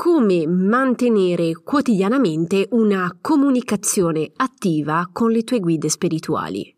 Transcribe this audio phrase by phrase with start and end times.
[0.00, 6.72] come mantenere quotidianamente una comunicazione attiva con le tue guide spirituali.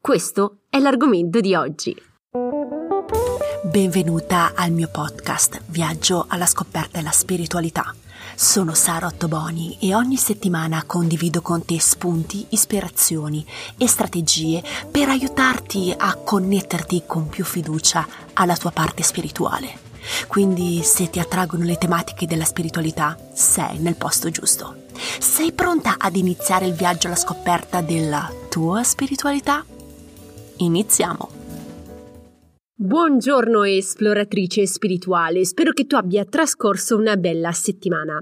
[0.00, 1.94] Questo è l'argomento di oggi.
[3.62, 7.94] Benvenuta al mio podcast Viaggio alla scoperta della spiritualità.
[8.34, 13.46] Sono Sara Ottoboni e ogni settimana condivido con te spunti, ispirazioni
[13.78, 14.60] e strategie
[14.90, 19.93] per aiutarti a connetterti con più fiducia alla tua parte spirituale.
[20.26, 24.82] Quindi se ti attraggono le tematiche della spiritualità, sei nel posto giusto.
[25.18, 29.64] Sei pronta ad iniziare il viaggio alla scoperta della tua spiritualità?
[30.58, 31.42] Iniziamo!
[32.76, 38.20] Buongiorno esploratrice spirituale, spero che tu abbia trascorso una bella settimana.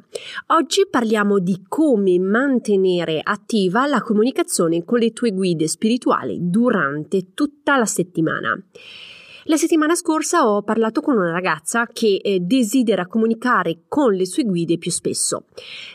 [0.49, 7.79] Oggi parliamo di come mantenere attiva la comunicazione con le tue guide spirituali durante tutta
[7.79, 8.55] la settimana.
[9.47, 14.45] La settimana scorsa ho parlato con una ragazza che eh, desidera comunicare con le sue
[14.45, 15.47] guide più spesso.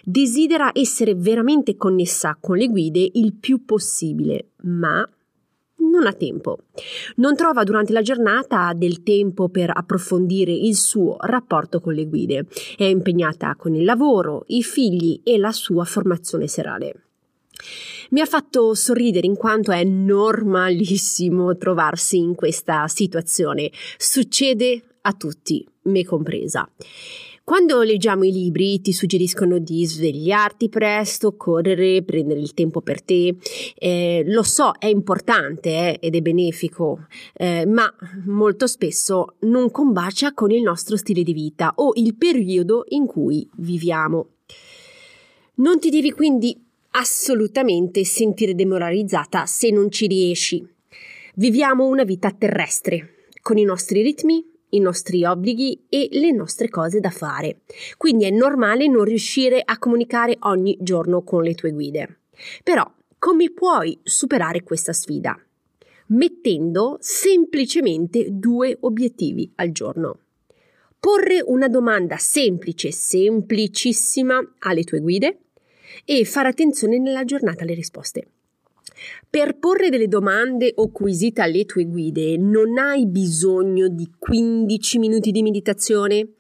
[0.04, 5.08] Desidera essere veramente connessa con le guide il più possibile, ma
[5.78, 6.58] non ha tempo.
[7.16, 12.48] Non trova durante la giornata del tempo per approfondire il suo rapporto con le guide.
[12.76, 17.04] È impegnata con il lavoro, i figli e la sua formazione serale.
[18.10, 23.70] Mi ha fatto sorridere in quanto è normalissimo trovarsi in questa situazione.
[23.98, 26.70] Succede a tutti, me compresa.
[27.44, 33.38] Quando leggiamo i libri ti suggeriscono di svegliarti presto, correre, prendere il tempo per te.
[33.78, 37.90] Eh, lo so, è importante eh, ed è benefico, eh, ma
[38.26, 43.50] molto spesso non combacia con il nostro stile di vita o il periodo in cui
[43.56, 44.32] viviamo.
[45.56, 46.67] Non ti devi quindi
[46.98, 50.68] assolutamente sentire demoralizzata se non ci riesci.
[51.36, 57.00] Viviamo una vita terrestre, con i nostri ritmi, i nostri obblighi e le nostre cose
[57.00, 57.62] da fare.
[57.98, 62.22] Quindi è normale non riuscire a comunicare ogni giorno con le tue guide.
[62.64, 65.40] Però come puoi superare questa sfida?
[66.08, 70.20] Mettendo semplicemente due obiettivi al giorno.
[71.00, 75.42] Porre una domanda semplice, semplicissima alle tue guide
[76.06, 78.28] e fare attenzione nella giornata alle risposte.
[79.30, 85.32] Per porre delle domande o quesiti alle tue guide non hai bisogno di 15 minuti
[85.32, 86.34] di meditazione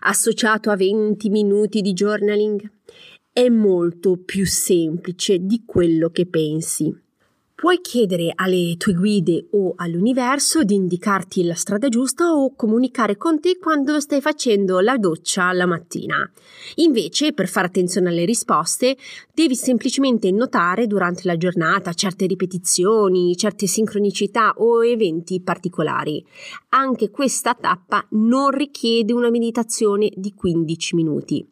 [0.00, 2.70] associato a 20 minuti di journaling.
[3.32, 7.05] È molto più semplice di quello che pensi.
[7.58, 13.40] Puoi chiedere alle tue guide o all'universo di indicarti la strada giusta o comunicare con
[13.40, 16.30] te quando stai facendo la doccia la mattina.
[16.74, 18.98] Invece, per fare attenzione alle risposte,
[19.32, 26.22] devi semplicemente notare durante la giornata certe ripetizioni, certe sincronicità o eventi particolari.
[26.68, 31.48] Anche questa tappa non richiede una meditazione di 15 minuti.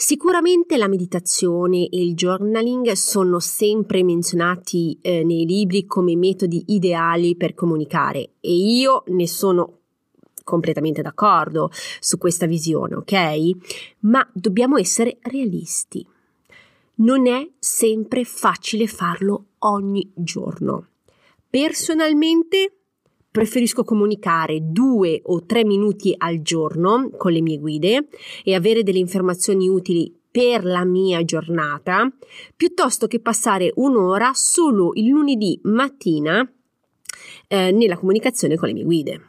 [0.00, 7.34] Sicuramente la meditazione e il journaling sono sempre menzionati eh, nei libri come metodi ideali
[7.34, 9.78] per comunicare e io ne sono
[10.44, 13.50] completamente d'accordo su questa visione, ok?
[14.02, 16.06] Ma dobbiamo essere realisti.
[16.98, 20.90] Non è sempre facile farlo ogni giorno.
[21.50, 22.77] Personalmente
[23.38, 28.08] preferisco comunicare due o tre minuti al giorno con le mie guide
[28.42, 32.12] e avere delle informazioni utili per la mia giornata
[32.56, 36.52] piuttosto che passare un'ora solo il lunedì mattina
[37.46, 39.20] eh, nella comunicazione con le mie guide.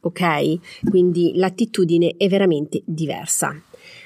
[0.00, 0.90] Ok?
[0.90, 3.58] Quindi l'attitudine è veramente diversa.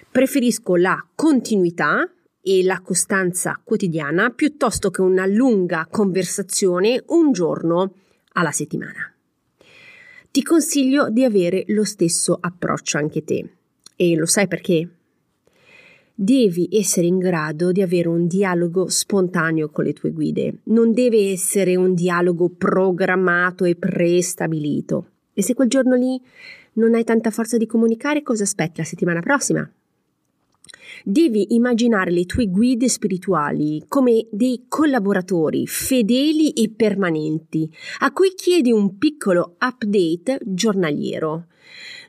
[0.09, 2.09] Preferisco la continuità
[2.41, 7.95] e la costanza quotidiana piuttosto che una lunga conversazione un giorno
[8.35, 9.12] alla settimana
[10.33, 13.51] ti consiglio di avere lo stesso approccio anche te.
[13.95, 14.89] E lo sai perché?
[16.15, 20.61] Devi essere in grado di avere un dialogo spontaneo con le tue guide.
[20.65, 25.09] Non deve essere un dialogo programmato e prestabilito.
[25.35, 26.19] E se quel giorno lì
[26.75, 29.71] non hai tanta forza di comunicare, cosa aspetti la settimana prossima?
[31.05, 38.71] Devi immaginare le tue guide spirituali come dei collaboratori fedeli e permanenti, a cui chiedi
[38.71, 41.47] un piccolo update giornaliero.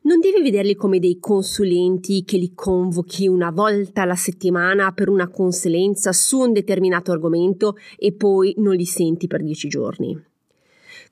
[0.04, 5.30] Non devi vederli come dei consulenti che li convochi una volta alla settimana per una
[5.30, 10.22] consulenza su un determinato argomento e poi non li senti per dieci giorni.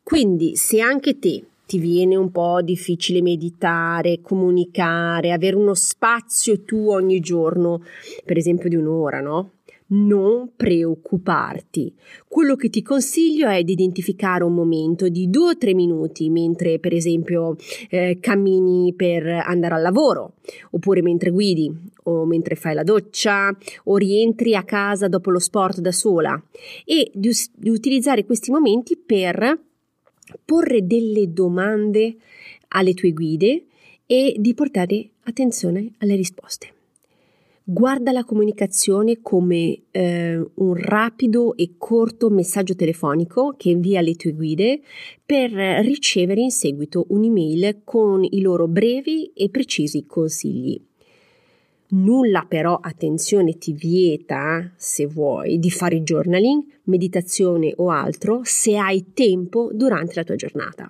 [0.03, 6.89] Quindi, se anche te ti viene un po' difficile meditare, comunicare, avere uno spazio tu
[6.89, 7.81] ogni giorno,
[8.25, 9.51] per esempio di un'ora, no?
[9.93, 11.95] Non preoccuparti.
[12.27, 16.77] Quello che ti consiglio è di identificare un momento di due o tre minuti mentre,
[16.79, 17.55] per esempio,
[17.89, 20.33] eh, cammini per andare al lavoro,
[20.71, 25.79] oppure mentre guidi, o mentre fai la doccia o rientri a casa dopo lo sport
[25.79, 26.37] da sola
[26.83, 29.69] e di, di utilizzare questi momenti per
[30.43, 32.15] porre delle domande
[32.69, 33.65] alle tue guide
[34.05, 36.73] e di portare attenzione alle risposte.
[37.63, 44.33] Guarda la comunicazione come eh, un rapido e corto messaggio telefonico che invia alle tue
[44.33, 44.81] guide
[45.23, 50.81] per ricevere in seguito un'email con i loro brevi e precisi consigli.
[51.93, 59.11] Nulla però, attenzione, ti vieta, se vuoi, di fare journaling, meditazione o altro se hai
[59.13, 60.89] tempo durante la tua giornata.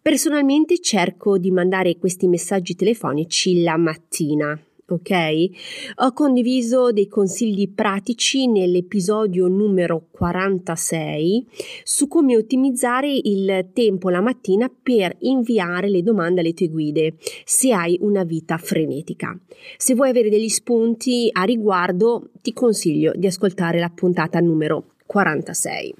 [0.00, 4.58] Personalmente cerco di mandare questi messaggi telefonici la mattina,
[4.94, 5.48] ok?
[5.96, 11.46] Ho condiviso dei consigli pratici nell'episodio numero 46
[11.82, 17.14] su come ottimizzare il tempo la mattina per inviare le domande alle tue guide
[17.44, 19.38] se hai una vita frenetica.
[19.76, 25.94] Se vuoi avere degli spunti a riguardo, ti consiglio di ascoltare la puntata numero 46.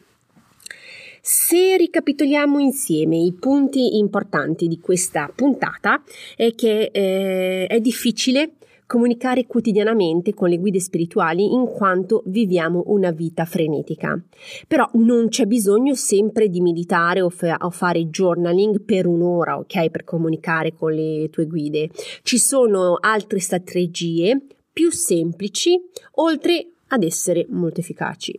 [1.22, 6.02] Se ricapitoliamo insieme i punti importanti di questa puntata
[6.34, 8.52] è che eh, è difficile
[8.90, 14.20] comunicare quotidianamente con le guide spirituali in quanto viviamo una vita frenetica.
[14.66, 19.90] Però non c'è bisogno sempre di meditare o, fa- o fare journaling per un'ora, ok,
[19.90, 21.88] per comunicare con le tue guide.
[22.24, 24.36] Ci sono altre strategie
[24.72, 25.80] più semplici,
[26.14, 28.36] oltre ad essere molto efficaci.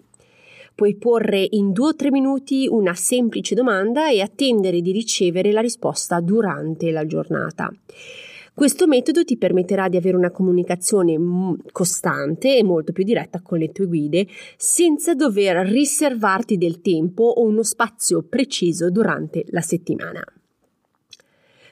[0.75, 5.62] Puoi porre in due o tre minuti una semplice domanda e attendere di ricevere la
[5.62, 7.71] risposta durante la giornata.
[8.53, 11.18] Questo metodo ti permetterà di avere una comunicazione
[11.71, 14.27] costante e molto più diretta con le tue guide
[14.57, 20.21] senza dover riservarti del tempo o uno spazio preciso durante la settimana.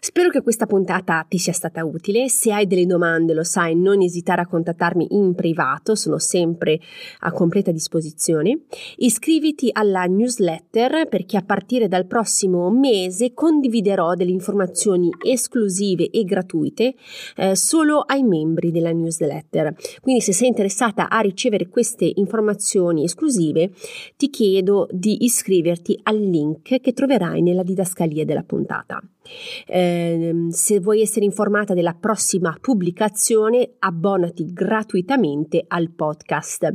[0.02, 2.30] Spero che questa puntata ti sia stata utile.
[2.30, 6.80] Se hai delle domande, lo sai, non esitare a contattarmi in privato, sono sempre
[7.20, 8.62] a completa disposizione.
[8.98, 16.96] Iscriviti alla newsletter perché a partire dal prossimo mese condividerò delle informazioni esclusive e gratuite
[17.36, 19.76] eh, solo ai membri della newsletter.
[20.02, 23.72] Quindi se sei interessata a ricevere queste informazioni esclusive,
[24.16, 29.02] ti chiedo di iscriverti al link che troverai nella didascalia della puntata.
[29.68, 29.89] Eh,
[30.50, 36.72] se vuoi essere informata della prossima pubblicazione, abbonati gratuitamente al podcast.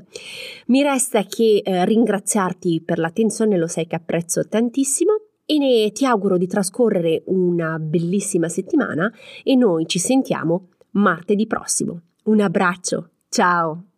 [0.66, 5.12] Mi resta che eh, ringraziarti per l'attenzione, lo sai che apprezzo tantissimo.
[5.46, 9.12] E ne, ti auguro di trascorrere una bellissima settimana
[9.42, 12.00] e noi ci sentiamo martedì prossimo.
[12.24, 13.93] Un abbraccio, ciao!